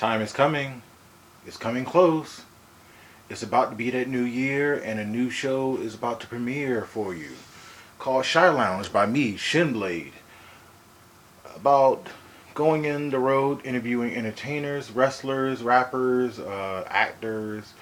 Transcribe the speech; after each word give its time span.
Time 0.00 0.22
is 0.22 0.32
coming. 0.32 0.80
It's 1.46 1.58
coming 1.58 1.84
close. 1.84 2.44
It's 3.28 3.42
about 3.42 3.68
to 3.68 3.76
be 3.76 3.90
that 3.90 4.08
new 4.08 4.22
year, 4.22 4.80
and 4.82 4.98
a 4.98 5.04
new 5.04 5.28
show 5.28 5.76
is 5.76 5.94
about 5.94 6.20
to 6.20 6.26
premiere 6.26 6.86
for 6.86 7.14
you 7.14 7.32
called 7.98 8.24
Shi 8.24 8.38
Lounge 8.38 8.90
by 8.90 9.04
me, 9.04 9.34
Shinblade. 9.34 10.12
About 11.54 12.06
going 12.54 12.86
in 12.86 13.10
the 13.10 13.18
road 13.18 13.60
interviewing 13.62 14.16
entertainers, 14.16 14.90
wrestlers, 14.90 15.62
rappers, 15.62 16.38
uh, 16.38 16.84
actors, 16.88 17.74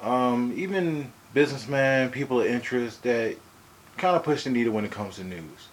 um, 0.00 0.54
even 0.56 1.12
businessmen, 1.34 2.08
people 2.08 2.40
of 2.40 2.46
interest 2.46 3.02
that 3.02 3.36
kind 3.98 4.16
of 4.16 4.22
push 4.22 4.44
the 4.44 4.50
needle 4.50 4.72
when 4.72 4.86
it 4.86 4.90
comes 4.90 5.16
to 5.16 5.24
news. 5.24 5.68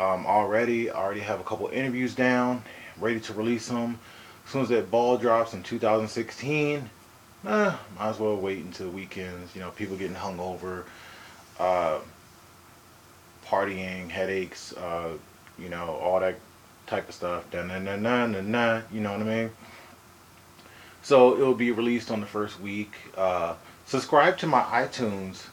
Um, 0.00 0.24
already, 0.24 0.88
I 0.88 0.98
already 0.98 1.20
have 1.20 1.38
a 1.38 1.44
couple 1.44 1.68
interviews 1.68 2.14
down, 2.14 2.64
ready 2.98 3.20
to 3.20 3.34
release 3.34 3.68
them. 3.68 3.98
As 4.44 4.50
soon 4.50 4.62
as 4.62 4.68
that 4.68 4.90
ball 4.90 5.16
drops 5.16 5.54
in 5.54 5.62
2016, 5.62 6.90
eh, 7.46 7.76
might 7.98 8.08
as 8.08 8.18
well 8.18 8.36
wait 8.36 8.64
until 8.64 8.86
the 8.86 8.92
weekends. 8.92 9.54
You 9.54 9.62
know, 9.62 9.70
people 9.70 9.96
getting 9.96 10.14
hung 10.14 10.40
over, 10.40 10.84
uh, 11.58 11.98
partying, 13.46 14.08
headaches, 14.08 14.72
uh, 14.74 15.10
you 15.58 15.68
know, 15.68 15.90
all 16.02 16.20
that 16.20 16.36
type 16.86 17.08
of 17.08 17.14
stuff. 17.14 17.50
Dun, 17.50 17.68
dun, 17.68 17.84
dun, 17.84 18.02
dun, 18.02 18.32
dun, 18.32 18.52
dun, 18.52 18.84
you 18.92 19.00
know 19.00 19.12
what 19.12 19.20
I 19.20 19.24
mean? 19.24 19.50
So 21.02 21.34
it 21.34 21.40
will 21.40 21.54
be 21.54 21.72
released 21.72 22.10
on 22.10 22.20
the 22.20 22.26
first 22.26 22.60
week. 22.60 22.92
Uh, 23.16 23.54
subscribe 23.86 24.38
to 24.38 24.46
my 24.46 24.62
iTunes 24.62 25.46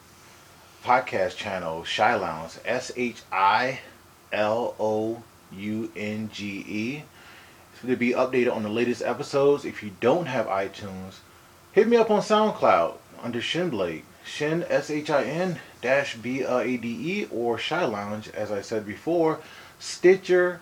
podcast 0.84 1.36
channel, 1.36 1.84
Shi 1.84 2.03
Lounge, 2.03 2.53
S 2.66 2.92
H 2.95 3.22
I 3.31 3.80
L 4.31 4.76
O 4.80 5.23
U 5.52 5.92
N 5.95 6.30
G 6.31 6.66
E. 6.67 7.03
To 7.86 7.96
be 7.96 8.12
updated 8.12 8.54
on 8.54 8.64
the 8.64 8.70
latest 8.70 9.02
episodes. 9.02 9.64
If 9.64 9.82
you 9.82 9.92
don't 10.02 10.26
have 10.26 10.48
iTunes, 10.48 11.20
hit 11.72 11.88
me 11.88 11.95
up 11.95 12.12
on 12.12 12.22
SoundCloud 12.22 12.95
under 13.22 13.40
Shinblade. 13.40 14.03
Shin 14.26 14.66
S 14.70 14.90
H 14.92 15.09
I 15.09 15.23
N 15.23 15.59
dash 15.81 16.18
B 16.18 16.44
L 16.44 16.59
A 16.59 16.76
D 16.76 16.88
E 16.90 17.28
or 17.31 17.58
Shi 17.58 17.76
Lounge, 17.76 18.28
as 18.30 18.52
I 18.52 18.62
said 18.62 18.86
before. 18.86 19.40
Stitcher. 19.80 20.59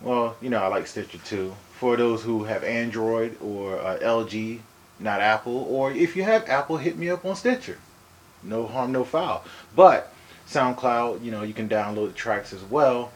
Well, 0.00 0.36
you 0.40 0.50
know 0.50 0.60
I 0.60 0.66
like 0.66 0.88
Stitcher 0.88 1.18
too. 1.18 1.54
For 1.78 1.96
those 1.96 2.24
who 2.24 2.44
have 2.44 2.64
Android 2.64 3.40
or 3.40 3.78
uh, 3.78 3.98
LG, 4.00 4.60
not 4.98 5.20
Apple, 5.20 5.66
or 5.70 5.92
if 5.92 6.16
you 6.16 6.24
have 6.24 6.48
Apple, 6.48 6.78
hit 6.78 6.98
me 6.98 7.08
up 7.10 7.24
on 7.24 7.36
Stitcher. 7.36 7.78
No 8.42 8.66
harm, 8.66 8.90
no 8.90 9.04
foul. 9.04 9.44
But 9.76 10.12
SoundCloud, 10.48 11.22
you 11.22 11.30
know, 11.30 11.42
you 11.42 11.54
can 11.54 11.68
download 11.68 12.08
the 12.08 12.12
tracks 12.12 12.52
as 12.52 12.62
well 12.64 13.12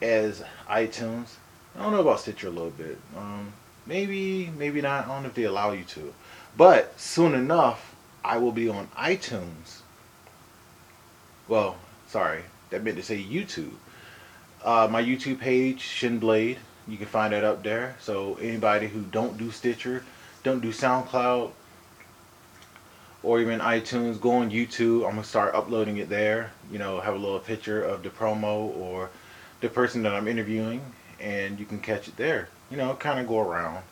as 0.00 0.42
iTunes. 0.68 1.36
I 1.78 1.82
don't 1.82 1.92
know 1.92 2.00
about 2.00 2.18
Stitcher 2.18 2.48
a 2.48 2.50
little 2.50 2.70
bit. 2.70 2.98
Um, 3.16 3.52
maybe, 3.86 4.50
maybe 4.58 4.80
not. 4.80 5.04
I 5.04 5.08
don't 5.08 5.22
know 5.22 5.28
if 5.28 5.34
they 5.34 5.44
allow 5.44 5.70
you 5.70 5.84
to. 5.84 6.12
But 6.56 6.98
soon 6.98 7.34
enough, 7.34 7.94
I 8.24 8.38
will 8.38 8.50
be 8.50 8.68
on 8.68 8.88
iTunes. 8.96 9.82
Well, 11.46 11.76
sorry, 12.08 12.42
that 12.70 12.82
meant 12.82 12.96
to 12.96 13.02
say 13.04 13.22
YouTube. 13.22 13.74
Uh, 14.64 14.88
my 14.90 15.02
YouTube 15.02 15.38
page, 15.38 15.82
Shinblade. 15.82 16.58
You 16.88 16.96
can 16.96 17.06
find 17.06 17.32
that 17.32 17.44
up 17.44 17.62
there. 17.62 17.96
So 18.00 18.36
anybody 18.40 18.88
who 18.88 19.02
don't 19.02 19.38
do 19.38 19.52
Stitcher, 19.52 20.02
don't 20.42 20.60
do 20.60 20.72
SoundCloud, 20.72 21.52
or 23.22 23.40
even 23.40 23.60
iTunes, 23.60 24.20
go 24.20 24.32
on 24.32 24.50
YouTube. 24.50 25.04
I'm 25.04 25.12
gonna 25.12 25.24
start 25.24 25.54
uploading 25.54 25.98
it 25.98 26.08
there. 26.08 26.50
You 26.72 26.78
know, 26.78 26.98
have 26.98 27.14
a 27.14 27.18
little 27.18 27.38
picture 27.38 27.84
of 27.84 28.02
the 28.02 28.10
promo 28.10 28.76
or 28.76 29.10
the 29.60 29.68
person 29.68 30.02
that 30.02 30.14
I'm 30.14 30.28
interviewing, 30.28 30.80
and 31.20 31.58
you 31.58 31.66
can 31.66 31.78
catch 31.78 32.08
it 32.08 32.16
there. 32.16 32.48
You 32.70 32.76
know, 32.76 32.94
kind 32.94 33.18
of 33.18 33.26
go 33.26 33.40
around, 33.40 33.82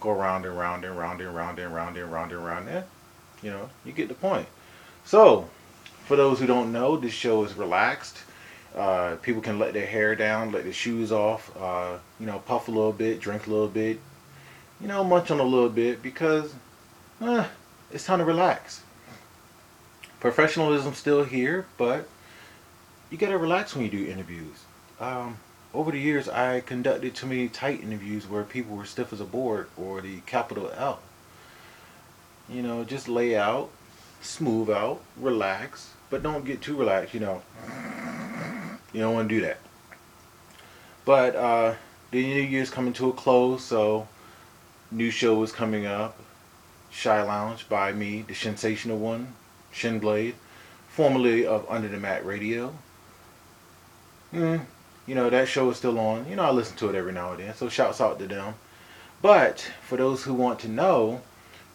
go 0.00 0.10
around 0.10 0.44
and 0.44 0.58
round 0.58 0.84
and 0.84 0.98
round 0.98 1.20
and 1.20 1.34
round 1.34 1.58
and 1.58 1.74
round 1.74 1.96
and 1.96 2.12
round 2.12 2.32
and 2.32 2.44
round. 2.44 2.68
Yeah, 2.68 2.82
you 3.42 3.50
know, 3.50 3.70
you 3.84 3.92
get 3.92 4.08
the 4.08 4.14
point. 4.14 4.46
So, 5.04 5.48
for 6.06 6.16
those 6.16 6.40
who 6.40 6.46
don't 6.46 6.72
know, 6.72 6.96
this 6.96 7.12
show 7.12 7.44
is 7.44 7.54
relaxed. 7.54 8.18
Uh, 8.74 9.16
people 9.22 9.40
can 9.40 9.58
let 9.58 9.72
their 9.72 9.86
hair 9.86 10.14
down, 10.14 10.52
let 10.52 10.64
their 10.64 10.72
shoes 10.72 11.10
off, 11.10 11.54
uh, 11.56 11.98
you 12.20 12.26
know, 12.26 12.38
puff 12.40 12.68
a 12.68 12.70
little 12.70 12.92
bit, 12.92 13.20
drink 13.20 13.46
a 13.46 13.50
little 13.50 13.68
bit, 13.68 13.98
you 14.80 14.86
know, 14.86 15.02
munch 15.02 15.30
on 15.30 15.40
a 15.40 15.44
little 15.44 15.68
bit 15.68 16.02
because 16.02 16.54
uh, 17.20 17.46
it's 17.90 18.04
time 18.04 18.18
to 18.18 18.24
relax. 18.24 18.82
Professionalism 20.20 20.94
still 20.94 21.24
here, 21.24 21.66
but 21.76 22.08
you 23.10 23.18
gotta 23.18 23.38
relax 23.38 23.74
when 23.74 23.84
you 23.84 23.90
do 23.90 24.06
interviews. 24.06 24.64
Um, 25.00 25.38
over 25.74 25.90
the 25.90 25.98
years, 25.98 26.28
I 26.28 26.60
conducted 26.60 27.14
too 27.14 27.26
many 27.26 27.48
tight 27.48 27.82
interviews 27.82 28.26
where 28.26 28.42
people 28.42 28.76
were 28.76 28.84
stiff 28.84 29.12
as 29.12 29.20
a 29.20 29.24
board 29.24 29.68
or 29.76 30.00
the 30.00 30.20
capital 30.20 30.70
L. 30.76 31.00
You 32.48 32.62
know, 32.62 32.84
just 32.84 33.08
lay 33.08 33.36
out, 33.36 33.70
smooth 34.22 34.70
out, 34.70 35.00
relax, 35.16 35.92
but 36.08 36.22
don't 36.22 36.44
get 36.44 36.62
too 36.62 36.76
relaxed. 36.76 37.12
You 37.12 37.20
know, 37.20 37.42
you 38.92 39.00
don't 39.00 39.14
want 39.14 39.28
to 39.28 39.34
do 39.34 39.40
that. 39.42 39.58
But 41.04 41.36
uh, 41.36 41.74
the 42.10 42.22
new 42.22 42.42
year's 42.42 42.70
coming 42.70 42.92
to 42.94 43.10
a 43.10 43.12
close, 43.12 43.64
so 43.64 44.08
new 44.90 45.10
show 45.10 45.42
is 45.42 45.52
coming 45.52 45.86
up. 45.86 46.18
Shi 46.90 47.10
Lounge 47.10 47.68
by 47.68 47.92
me, 47.92 48.22
the 48.26 48.34
sensational 48.34 48.98
one, 48.98 49.34
Shinblade, 49.72 50.34
formerly 50.88 51.46
of 51.46 51.66
Under 51.68 51.88
the 51.88 51.98
Mat 51.98 52.24
Radio. 52.24 52.72
Mm, 54.32 54.64
you 55.08 55.14
know, 55.14 55.30
that 55.30 55.48
show 55.48 55.70
is 55.70 55.78
still 55.78 55.98
on. 55.98 56.28
You 56.28 56.36
know, 56.36 56.44
I 56.44 56.50
listen 56.50 56.76
to 56.76 56.90
it 56.90 56.94
every 56.94 57.12
now 57.12 57.32
and 57.32 57.40
then, 57.40 57.54
so 57.54 57.70
shouts 57.70 58.00
out 58.00 58.18
to 58.18 58.26
them. 58.26 58.54
But 59.22 59.66
for 59.82 59.96
those 59.96 60.22
who 60.22 60.34
want 60.34 60.60
to 60.60 60.68
know, 60.68 61.22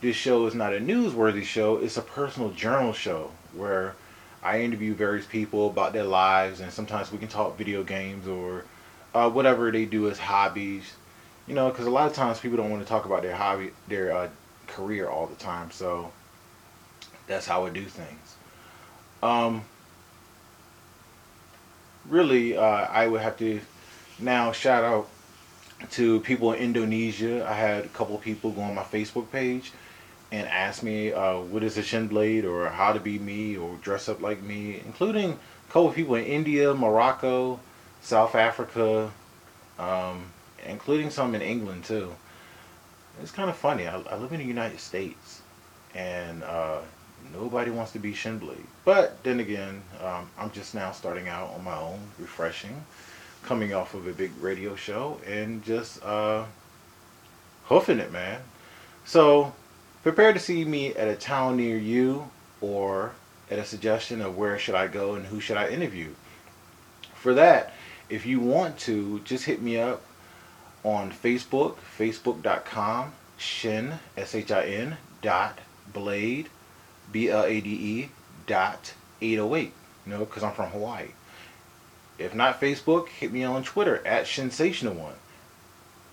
this 0.01 0.16
show 0.16 0.45
is 0.45 0.53
not 0.53 0.73
a 0.73 0.79
newsworthy 0.79 1.43
show, 1.43 1.77
it's 1.77 1.97
a 1.97 2.01
personal 2.01 2.51
journal 2.51 2.93
show 2.93 3.31
where 3.55 3.95
I 4.43 4.61
interview 4.61 4.93
various 4.93 5.25
people 5.25 5.67
about 5.67 5.93
their 5.93 6.03
lives, 6.03 6.59
and 6.59 6.72
sometimes 6.72 7.11
we 7.11 7.17
can 7.17 7.27
talk 7.27 7.57
video 7.57 7.83
games 7.83 8.27
or 8.27 8.66
uh, 9.16 9.29
whatever 9.29 9.72
they 9.72 9.85
do 9.85 10.09
as 10.09 10.19
hobbies. 10.19 10.93
You 11.47 11.55
know, 11.55 11.69
because 11.69 11.88
a 11.88 11.89
lot 11.89 12.07
of 12.07 12.13
times 12.13 12.39
people 12.39 12.57
don't 12.57 12.69
want 12.69 12.83
to 12.83 12.88
talk 12.88 13.05
about 13.05 13.23
their 13.23 13.35
hobby, 13.35 13.72
their 13.88 14.16
uh, 14.16 14.29
career 14.67 15.09
all 15.09 15.25
the 15.25 15.35
time. 15.35 15.72
So 15.72 16.11
that's 17.27 17.47
how 17.47 17.66
I 17.66 17.69
do 17.72 17.83
things. 17.83 18.35
Um, 19.23 19.66
really, 22.08 22.58
uh, 22.58 22.64
I 22.64 23.08
would 23.08 23.22
have 23.22 23.38
to 23.40 23.59
now 24.19 24.52
shout 24.52 24.84
out 24.84 25.09
to 25.91 26.19
people 26.22 26.53
in 26.53 26.59
Indonesia. 26.59 27.46
I 27.47 27.53
had 27.53 27.86
a 27.86 27.90
couple 27.90 28.16
of 28.16 28.22
people 28.22 28.52
go 28.52 28.62
on 28.62 28.75
my 28.75 28.84
Facebook 28.84 29.31
page 29.31 29.72
and 30.31 30.47
ask 30.47 30.81
me 30.81 31.12
uh, 31.14 31.40
what 31.40 31.64
is 31.64 31.78
a 31.78 31.84
shin 31.84 32.08
blade 32.08 32.46
or 32.46 32.68
how 32.69 32.94
to 32.94 33.00
be 33.00 33.19
me 33.19 33.56
or 33.58 33.75
dress 33.81 34.09
up 34.09 34.22
like 34.22 34.41
me, 34.41 34.81
including 34.86 35.31
a 35.31 35.72
couple 35.72 35.90
of 35.90 35.96
people 35.96 36.16
in 36.16 36.25
India, 36.25 36.74
Morocco, 36.74 37.59
South 38.02 38.35
Africa, 38.35 39.12
um, 39.78 40.25
including 40.66 41.09
some 41.09 41.35
in 41.35 41.41
England 41.41 41.84
too. 41.84 42.14
It's 43.22 43.31
kind 43.31 43.50
of 43.50 43.56
funny. 43.56 43.88
I, 43.88 44.00
I 44.00 44.18
live 44.18 44.34
in 44.34 44.40
the 44.40 44.46
United 44.46 44.80
States, 44.80 45.41
and 45.94 46.44
uh, 46.44 46.80
nobody 47.31 47.72
wants 47.72 47.91
to 47.94 48.00
be 48.00 48.13
Shinblade. 48.13 48.66
But 48.85 49.23
then 49.23 49.39
again, 49.39 49.81
um, 50.01 50.29
I'm 50.38 50.51
just 50.51 50.75
now 50.75 50.91
starting 50.91 51.28
out 51.28 51.51
on 51.53 51.63
my 51.63 51.78
own, 51.78 52.00
refreshing, 52.19 52.84
coming 53.44 53.73
off 53.73 53.94
of 53.94 54.07
a 54.07 54.13
big 54.13 54.31
radio 54.41 54.75
show, 54.75 55.19
and 55.25 55.63
just 55.63 56.03
uh, 56.03 56.45
hoofing 57.66 58.00
it, 58.00 58.11
man. 58.11 58.41
So 59.06 59.53
prepare 60.01 60.34
to 60.34 60.39
see 60.39 60.66
me 60.66 60.94
at 60.95 61.07
a 61.07 61.16
town 61.16 61.57
near 61.57 61.78
you, 61.78 62.29
or 62.61 63.13
at 63.51 63.59
a 63.59 63.66
suggestion 63.66 64.22
of 64.22 64.38
where 64.38 64.57
should 64.57 64.75
I 64.75 64.88
go 64.88 65.16
and 65.16 65.25
who 65.25 65.40
should 65.40 65.57
I 65.57 65.67
interview. 65.67 66.09
For 67.16 67.34
that, 67.34 67.73
if 68.09 68.25
you 68.25 68.40
want 68.40 68.78
to, 68.79 69.19
just 69.22 69.45
hit 69.45 69.61
me 69.61 69.79
up 69.79 70.01
on 70.84 71.11
Facebook, 71.11 71.78
facebook.com, 71.97 73.14
shin, 73.37 73.93
S-H-I-N, 74.17 74.97
dot, 75.22 75.59
blade, 75.91 76.49
B-L-A-D-E, 77.13 78.09
dot, 78.45 78.93
808, 79.21 79.71
you 80.05 80.11
know, 80.11 80.19
because 80.19 80.43
I'm 80.43 80.53
from 80.53 80.71
Hawaii. 80.71 81.07
If 82.19 82.35
not 82.35 82.59
Facebook, 82.59 83.07
hit 83.07 83.31
me 83.31 83.45
on 83.45 83.63
Twitter, 83.63 84.05
at 84.05 84.25
Shinsational 84.25 84.95
One. 84.95 85.15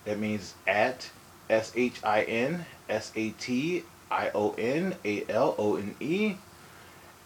That 0.05 0.17
means 0.17 0.53
at 0.65 1.11
S-H-I-N, 1.49 2.65
S-A-T-I-O-N-A-L-O-N-E. 2.89 3.85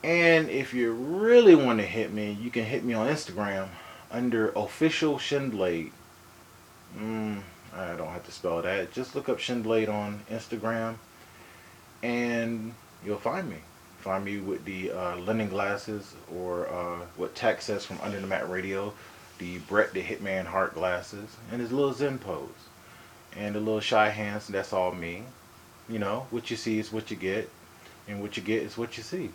And 0.04 0.50
if 0.50 0.74
you 0.74 0.92
really 0.92 1.56
want 1.56 1.80
to 1.80 1.86
hit 1.86 2.12
me, 2.12 2.38
you 2.42 2.50
can 2.52 2.66
hit 2.66 2.84
me 2.84 2.94
on 2.94 3.08
Instagram 3.08 3.70
under 4.12 4.50
official 4.52 5.18
Shinblade. 5.18 5.92
Mm, 6.98 7.42
I 7.76 7.94
don't 7.96 8.10
have 8.10 8.26
to 8.26 8.32
spell 8.32 8.62
that. 8.62 8.92
Just 8.92 9.16
look 9.16 9.30
up 9.30 9.40
Shinblade 9.40 9.90
on 9.90 10.22
Instagram, 10.30 10.96
and 12.04 12.74
you'll 13.06 13.18
find 13.20 13.50
me. 13.50 13.58
Find 14.00 14.24
me 14.26 14.38
with 14.40 14.66
the 14.66 14.92
uh, 14.92 15.16
linen 15.18 15.50
glasses, 15.50 16.16
or 16.36 16.68
uh, 16.70 17.00
what 17.18 17.36
Tex 17.36 17.66
says 17.66 17.86
from 17.86 18.00
Under 18.02 18.20
the 18.20 18.28
Mat 18.28 18.50
Radio, 18.50 18.94
the 19.40 19.58
Brett 19.60 19.94
the 19.94 20.02
Hitman 20.04 20.46
Hart 20.46 20.74
glasses, 20.76 21.38
and 21.52 21.62
his 21.62 21.72
little 21.72 21.94
Zen 21.94 22.20
pose. 22.20 22.50
and 23.36 23.56
the 23.56 23.60
little 23.60 23.80
shy 23.82 24.10
hands. 24.10 24.48
That's 24.48 24.74
all 24.74 24.92
me. 24.94 25.24
You 25.90 26.00
know, 26.00 26.28
what 26.32 26.50
you 26.50 26.58
see 26.58 26.80
is 26.80 26.92
what 26.92 27.12
you 27.12 27.18
get, 27.18 27.50
and 28.08 28.22
what 28.22 28.38
you 28.38 28.44
get 28.44 28.64
is 28.64 28.78
what 28.78 28.98
you 28.98 29.04
see. 29.04 29.32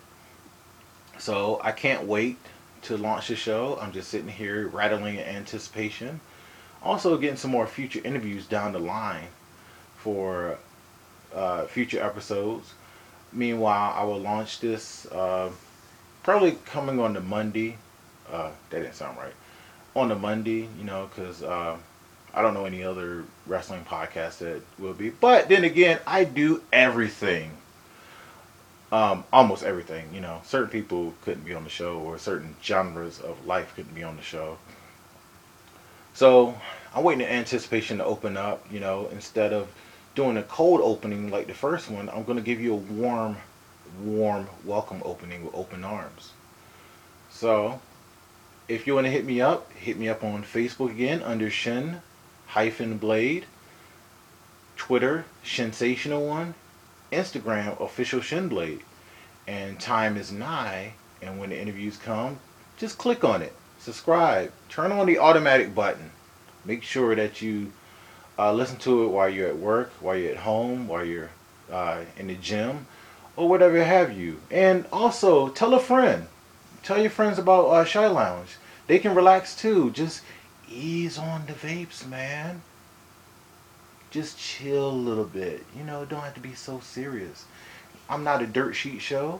So 1.17 1.61
I 1.63 1.71
can't 1.71 2.05
wait 2.07 2.37
to 2.83 2.97
launch 2.97 3.27
the 3.27 3.35
show. 3.35 3.77
I'm 3.81 3.91
just 3.91 4.09
sitting 4.09 4.27
here 4.27 4.67
rattling 4.67 5.15
in 5.17 5.23
anticipation. 5.23 6.19
Also, 6.83 7.17
getting 7.17 7.37
some 7.37 7.51
more 7.51 7.67
future 7.67 8.01
interviews 8.03 8.47
down 8.47 8.73
the 8.73 8.79
line 8.79 9.27
for 9.97 10.57
uh, 11.33 11.65
future 11.65 12.01
episodes. 12.03 12.73
Meanwhile, 13.33 13.93
I 13.95 14.03
will 14.03 14.19
launch 14.19 14.59
this 14.59 15.05
uh, 15.07 15.49
probably 16.23 16.57
coming 16.65 16.99
on 16.99 17.13
the 17.13 17.21
Monday. 17.21 17.77
Uh, 18.31 18.51
that 18.69 18.81
didn't 18.81 18.95
sound 18.95 19.17
right. 19.17 19.33
On 19.95 20.09
the 20.09 20.15
Monday, 20.15 20.67
you 20.77 20.83
know, 20.83 21.09
because 21.13 21.43
uh, 21.43 21.77
I 22.33 22.41
don't 22.41 22.53
know 22.53 22.65
any 22.65 22.83
other 22.83 23.25
wrestling 23.45 23.83
podcast 23.85 24.39
that 24.39 24.61
will 24.79 24.93
be. 24.93 25.09
But 25.09 25.49
then 25.49 25.63
again, 25.63 25.99
I 26.07 26.23
do 26.23 26.61
everything. 26.71 27.51
Um, 28.91 29.23
almost 29.31 29.63
everything, 29.63 30.13
you 30.13 30.19
know. 30.19 30.41
Certain 30.43 30.69
people 30.69 31.13
couldn't 31.23 31.45
be 31.45 31.53
on 31.53 31.63
the 31.63 31.69
show, 31.69 31.99
or 31.99 32.17
certain 32.17 32.55
genres 32.61 33.19
of 33.19 33.45
life 33.45 33.73
couldn't 33.75 33.95
be 33.95 34.03
on 34.03 34.17
the 34.17 34.21
show. 34.21 34.57
So 36.13 36.57
I'm 36.93 37.03
waiting 37.03 37.25
in 37.25 37.31
anticipation 37.31 37.99
to 37.99 38.05
open 38.05 38.35
up. 38.35 38.65
You 38.69 38.81
know, 38.81 39.07
instead 39.11 39.53
of 39.53 39.69
doing 40.15 40.37
a 40.37 40.43
cold 40.43 40.81
opening 40.81 41.29
like 41.29 41.47
the 41.47 41.53
first 41.53 41.89
one, 41.89 42.09
I'm 42.09 42.23
going 42.23 42.37
to 42.37 42.43
give 42.43 42.59
you 42.59 42.73
a 42.73 42.77
warm, 42.77 43.37
warm 44.03 44.47
welcome 44.65 45.01
opening 45.05 45.45
with 45.45 45.55
open 45.55 45.83
arms. 45.83 46.33
So 47.29 47.79
if 48.67 48.87
you 48.87 48.95
want 48.95 49.05
to 49.05 49.11
hit 49.11 49.25
me 49.25 49.41
up, 49.41 49.71
hit 49.73 49.97
me 49.97 50.09
up 50.09 50.23
on 50.23 50.43
Facebook 50.43 50.91
again 50.91 51.23
under 51.23 51.49
Shin 51.49 52.01
hyphen 52.47 52.97
Blade, 52.97 53.45
Twitter 54.75 55.23
Sensational 55.43 56.27
One, 56.27 56.53
Instagram 57.11 57.79
official 57.79 58.19
Shin 58.19 58.49
Blade, 58.49 58.81
and 59.47 59.79
time 59.79 60.17
is 60.17 60.31
nigh. 60.31 60.93
And 61.21 61.39
when 61.39 61.51
the 61.51 61.59
interviews 61.59 61.97
come, 61.97 62.39
just 62.77 62.97
click 62.97 63.23
on 63.23 63.41
it, 63.41 63.53
subscribe, 63.79 64.51
turn 64.69 64.91
on 64.91 65.05
the 65.05 65.19
automatic 65.19 65.73
button. 65.73 66.11
Make 66.65 66.83
sure 66.83 67.15
that 67.15 67.41
you 67.41 67.71
uh, 68.37 68.53
listen 68.53 68.77
to 68.79 69.03
it 69.03 69.07
while 69.07 69.29
you're 69.29 69.47
at 69.47 69.57
work, 69.57 69.91
while 69.99 70.15
you're 70.15 70.31
at 70.31 70.37
home, 70.37 70.87
while 70.87 71.05
you're 71.05 71.29
uh, 71.71 72.01
in 72.17 72.27
the 72.27 72.35
gym, 72.35 72.87
or 73.35 73.47
whatever 73.47 73.83
have 73.83 74.17
you. 74.17 74.39
And 74.49 74.85
also 74.91 75.49
tell 75.49 75.73
a 75.73 75.79
friend. 75.79 76.27
Tell 76.83 76.99
your 76.99 77.11
friends 77.11 77.37
about 77.37 77.67
uh, 77.67 77.85
Shi 77.85 77.99
Lounge. 77.99 78.57
They 78.87 78.99
can 78.99 79.15
relax 79.15 79.55
too. 79.55 79.91
Just 79.91 80.21
ease 80.69 81.17
on 81.17 81.45
the 81.45 81.53
vapes, 81.53 82.07
man. 82.07 82.61
Just 84.09 84.37
chill 84.37 84.89
a 84.89 84.91
little 84.91 85.25
bit. 85.25 85.63
You 85.77 85.83
know, 85.83 86.05
don't 86.05 86.21
have 86.21 86.33
to 86.33 86.41
be 86.41 86.53
so 86.53 86.79
serious. 86.79 87.45
I'm 88.09 88.23
not 88.23 88.41
a 88.41 88.47
dirt 88.47 88.73
sheet 88.73 89.01
show. 89.01 89.39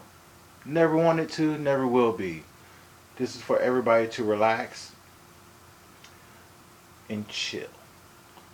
Never 0.66 0.96
wanted 0.96 1.30
to, 1.32 1.58
never 1.58 1.88
will 1.88 2.14
be. 2.14 2.44
This 3.18 3.36
is 3.36 3.42
for 3.42 3.60
everybody 3.60 4.08
to 4.10 4.24
relax 4.24 4.94
and 7.10 7.28
chill. 7.28 7.68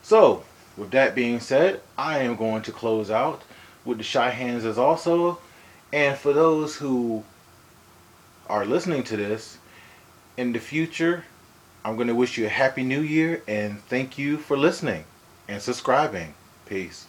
So, 0.08 0.44
with 0.78 0.92
that 0.92 1.16
being 1.16 1.42
said, 1.42 1.82
I 1.98 2.20
am 2.20 2.38
going 2.38 2.62
to 2.62 2.72
close 2.72 3.12
out 3.12 3.42
with 3.84 3.98
the 3.98 4.06
shy 4.06 4.30
hands 4.30 4.64
as 4.64 4.78
also. 4.78 5.40
And 5.92 6.18
for 6.18 6.32
those 6.32 6.78
who 6.78 7.26
are 8.48 8.66
listening 8.66 9.04
to 9.04 9.18
this 9.18 9.58
in 10.38 10.54
the 10.54 10.60
future, 10.60 11.26
I'm 11.84 11.98
going 11.98 12.08
to 12.08 12.16
wish 12.16 12.38
you 12.38 12.46
a 12.46 12.50
happy 12.64 12.84
new 12.84 13.02
year 13.02 13.44
and 13.50 13.82
thank 13.90 14.18
you 14.18 14.38
for 14.38 14.56
listening 14.56 15.04
and 15.50 15.62
subscribing. 15.62 16.36
Peace. 16.66 17.08